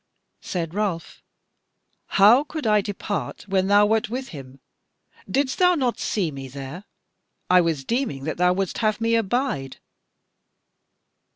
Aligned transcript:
Said 0.41 0.73
Ralph: 0.73 1.21
"How 2.17 2.43
could 2.43 2.65
I 2.65 2.81
depart 2.81 3.43
when 3.47 3.67
thou 3.67 3.85
wert 3.85 4.09
with 4.09 4.29
him? 4.29 4.59
Didst 5.29 5.59
thou 5.59 5.75
not 5.75 5.99
see 5.99 6.31
me 6.31 6.47
there? 6.47 6.85
I 7.51 7.61
was 7.61 7.85
deeming 7.85 8.23
that 8.23 8.37
thou 8.37 8.51
wouldst 8.51 8.79
have 8.79 8.99
me 8.99 9.13
abide." 9.13 9.77